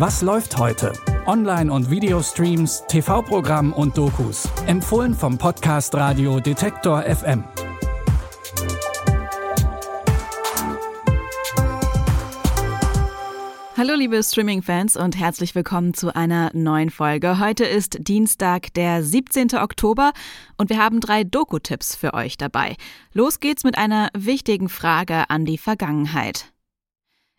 [0.00, 0.94] Was läuft heute?
[1.26, 4.48] Online- und Videostreams, TV-Programm und Dokus.
[4.66, 7.44] Empfohlen vom Podcast Radio Detektor FM.
[13.76, 17.38] Hallo liebe Streaming-Fans und herzlich willkommen zu einer neuen Folge.
[17.38, 19.48] Heute ist Dienstag, der 17.
[19.56, 20.12] Oktober
[20.56, 22.76] und wir haben drei Doku-Tipps für euch dabei.
[23.12, 26.49] Los geht's mit einer wichtigen Frage an die Vergangenheit.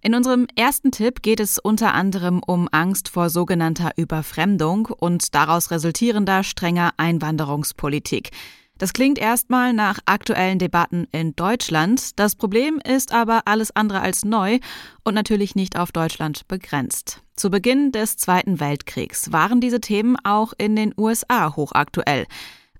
[0.00, 5.72] In unserem ersten Tipp geht es unter anderem um Angst vor sogenannter Überfremdung und daraus
[5.72, 8.30] resultierender strenger Einwanderungspolitik.
[8.78, 12.16] Das klingt erstmal nach aktuellen Debatten in Deutschland.
[12.16, 14.60] Das Problem ist aber alles andere als neu
[15.02, 17.20] und natürlich nicht auf Deutschland begrenzt.
[17.34, 22.26] Zu Beginn des Zweiten Weltkriegs waren diese Themen auch in den USA hochaktuell.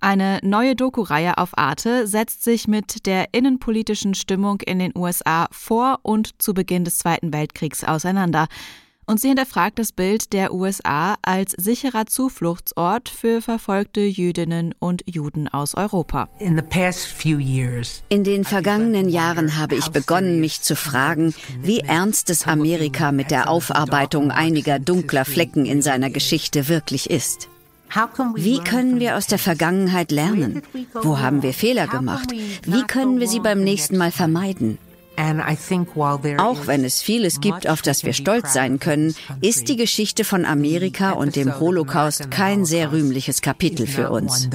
[0.01, 5.99] Eine neue Doku-Reihe auf Arte setzt sich mit der innenpolitischen Stimmung in den USA vor
[6.03, 8.47] und zu Beginn des Zweiten Weltkriegs auseinander
[9.09, 15.49] und sie hinterfragt das Bild der USA als sicherer Zufluchtsort für verfolgte Jüdinnen und Juden
[15.49, 16.29] aus Europa.
[16.39, 23.31] In den vergangenen Jahren habe ich begonnen, mich zu fragen, wie ernst es Amerika mit
[23.31, 27.49] der Aufarbeitung einiger dunkler Flecken in seiner Geschichte wirklich ist.
[28.37, 30.63] Wie können wir aus der Vergangenheit lernen?
[31.03, 32.31] Wo haben wir Fehler gemacht?
[32.65, 34.79] Wie können wir sie beim nächsten Mal vermeiden?
[36.39, 40.45] Auch wenn es vieles gibt, auf das wir stolz sein können, ist die Geschichte von
[40.45, 44.49] Amerika und dem Holocaust kein sehr rühmliches Kapitel für uns.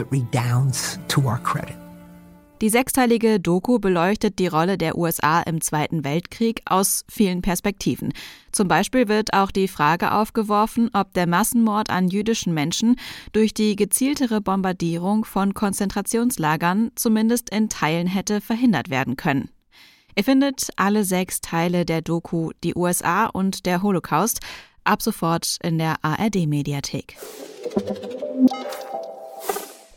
[2.64, 8.14] Die sechsteilige Doku beleuchtet die Rolle der USA im Zweiten Weltkrieg aus vielen Perspektiven.
[8.54, 12.96] Zum Beispiel wird auch die Frage aufgeworfen, ob der Massenmord an jüdischen Menschen
[13.34, 19.50] durch die gezieltere Bombardierung von Konzentrationslagern zumindest in Teilen hätte verhindert werden können.
[20.16, 24.40] Ihr findet alle sechs Teile der Doku Die USA und der Holocaust
[24.86, 27.18] ab sofort in der ARD-Mediathek.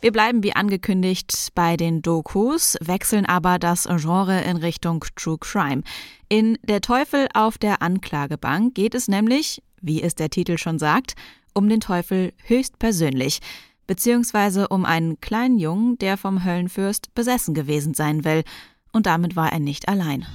[0.01, 5.83] Wir bleiben wie angekündigt bei den Dokus, wechseln aber das Genre in Richtung True Crime.
[6.29, 11.15] In Der Teufel auf der Anklagebank geht es nämlich, wie es der Titel schon sagt,
[11.53, 13.39] um den Teufel höchstpersönlich,
[13.87, 18.43] beziehungsweise um einen kleinen Jungen, der vom Höllenfürst besessen gewesen sein will–
[18.97, 20.25] und damit war er nicht allein.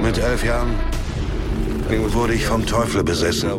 [0.00, 0.74] Mit elf Jahren
[2.12, 3.50] wurde ich vom Teufel besessen.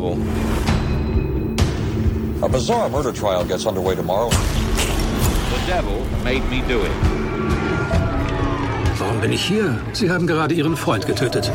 [2.40, 4.30] A bizarre murder trial gets underway tomorrow.
[5.50, 6.92] The devil made me do it.
[9.00, 9.80] Warum bin ich hier?
[9.92, 11.50] Sie haben gerade Ihren Freund getötet.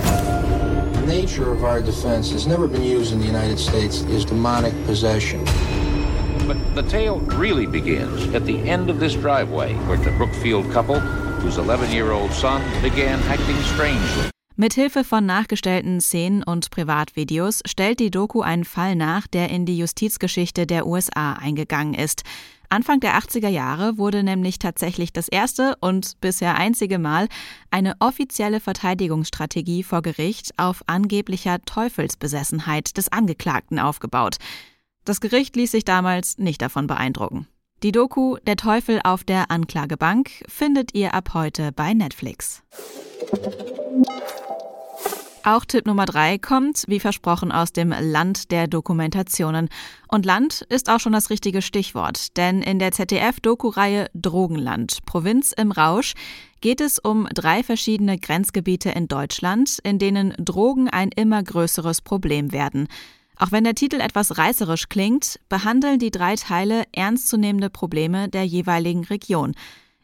[0.93, 4.73] The nature of our defense has never been used in the United States is demonic
[4.85, 5.45] possession.
[6.47, 10.99] But the tale really begins at the end of this driveway where the Brookfield couple
[11.41, 14.32] whose 11-year-old son began acting strangely.
[14.55, 19.77] Mithilfe von nachgestellten Szenen und Privatvideos stellt die Doku einen Fall nach, der in die
[19.77, 22.21] Justizgeschichte der USA eingegangen ist.
[22.69, 27.29] Anfang der 80er Jahre wurde nämlich tatsächlich das erste und bisher einzige Mal
[27.71, 34.37] eine offizielle Verteidigungsstrategie vor Gericht auf angeblicher Teufelsbesessenheit des Angeklagten aufgebaut.
[35.03, 37.47] Das Gericht ließ sich damals nicht davon beeindrucken.
[37.81, 42.63] Die Doku Der Teufel auf der Anklagebank findet ihr ab heute bei Netflix.
[45.45, 49.67] Auch Tipp Nummer drei kommt, wie versprochen, aus dem Land der Dokumentationen.
[50.07, 55.73] Und Land ist auch schon das richtige Stichwort, denn in der ZDF-Doku-Reihe Drogenland, Provinz im
[55.73, 56.13] Rausch,
[56.61, 62.53] geht es um drei verschiedene Grenzgebiete in Deutschland, in denen Drogen ein immer größeres Problem
[62.53, 62.87] werden.
[63.35, 69.03] Auch wenn der Titel etwas reißerisch klingt, behandeln die drei Teile ernstzunehmende Probleme der jeweiligen
[69.03, 69.55] Region.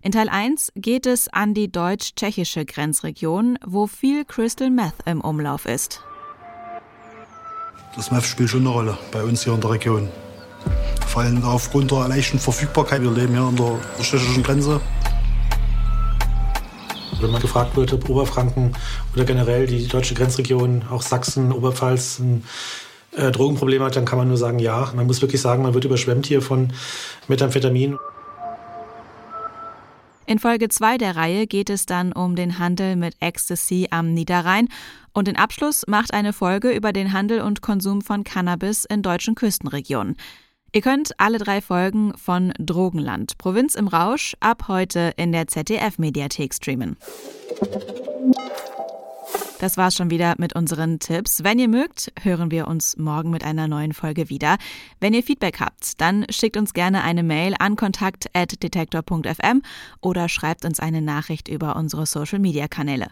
[0.02, 5.66] In Teil 1 geht es an die deutsch-tschechische Grenzregion, wo viel Crystal Meth im Umlauf
[5.66, 6.02] ist.
[7.98, 10.08] Das Meth spielt schon eine Rolle bei uns hier in der Region.
[11.06, 13.02] Vor allem aufgrund der leichten Verfügbarkeit.
[13.02, 14.80] Wir leben hier an der tschechischen Grenze.
[17.20, 18.78] Wenn man gefragt wird, ob Oberfranken
[19.14, 22.46] oder generell die deutsche Grenzregion, auch Sachsen, Oberpfalz, ein
[23.18, 24.94] äh, Drogenproblem hat, dann kann man nur sagen, ja.
[24.96, 26.72] Man muss wirklich sagen, man wird überschwemmt hier von
[27.28, 27.98] Methamphetamin.
[30.30, 34.68] In Folge 2 der Reihe geht es dann um den Handel mit Ecstasy am Niederrhein
[35.12, 39.34] und den Abschluss macht eine Folge über den Handel und Konsum von Cannabis in deutschen
[39.34, 40.18] Küstenregionen.
[40.72, 46.54] Ihr könnt alle drei Folgen von Drogenland, Provinz im Rausch, ab heute in der ZDF-Mediathek
[46.54, 46.98] streamen.
[49.60, 51.44] Das war's schon wieder mit unseren Tipps.
[51.44, 54.56] Wenn ihr mögt, hören wir uns morgen mit einer neuen Folge wieder.
[55.02, 59.62] Wenn ihr Feedback habt, dann schickt uns gerne eine Mail an kontakt@detektor.fm
[60.00, 63.08] oder schreibt uns eine Nachricht über unsere Social Media Kanäle.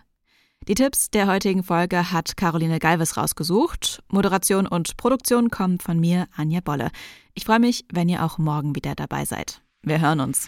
[0.70, 4.02] Die Tipps der heutigen Folge hat Caroline Galvis rausgesucht.
[4.08, 6.92] Moderation und Produktion kommen von mir, Anja Bolle.
[7.34, 9.62] Ich freue mich, wenn ihr auch morgen wieder dabei seid.
[9.84, 10.48] Wir hören uns.